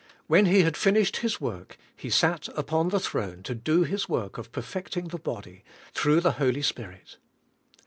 When 0.25 0.47
He 0.47 0.63
had 0.63 0.77
finished 0.77 1.17
His 1.17 1.39
work, 1.39 1.77
He 1.95 2.09
sat 2.09 2.47
upon 2.57 2.89
the 2.89 2.99
throne 2.99 3.43
to 3.43 3.53
do 3.53 3.83
His 3.83 4.09
work 4.09 4.39
of 4.39 4.51
perfecting 4.51 5.09
the 5.09 5.19
body, 5.19 5.63
through 5.93 6.21
the 6.21 6.31
Hol}^ 6.31 6.63
Spirit. 6.65 7.17